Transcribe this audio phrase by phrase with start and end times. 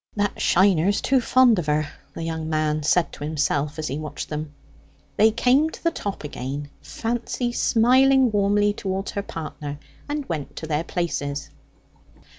[0.15, 4.29] "That Shiner's too fond of her," the young man said to himself as he watched
[4.29, 4.51] them.
[5.15, 9.77] They came to the top again, Fancy smiling warmly towards her partner,
[10.09, 11.51] and went to their places.